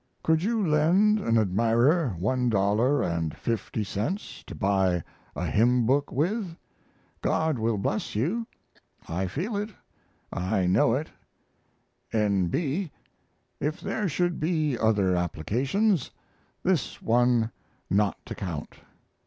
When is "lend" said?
0.65-1.19